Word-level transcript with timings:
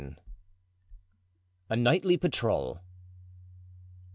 A 1.69 1.75
Nightly 1.75 2.17
Patrol. 2.17 2.79